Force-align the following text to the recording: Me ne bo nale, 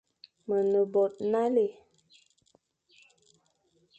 Me 0.47 0.57
ne 0.71 0.81
bo 0.91 1.03
nale, 1.31 1.65